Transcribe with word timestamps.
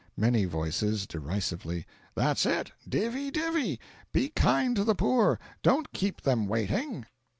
Many 0.17 0.45
Voices 0.45 1.05
(derisively.) 1.05 1.85
"That's 2.15 2.43
it! 2.47 2.71
Divvy! 2.89 3.29
divvy! 3.29 3.79
Be 4.11 4.29
kind 4.29 4.75
to 4.77 4.83
the 4.83 4.95
poor 4.95 5.37
don't 5.61 5.93
keep 5.93 6.21
them 6.21 6.47
waiting!" 6.47 7.05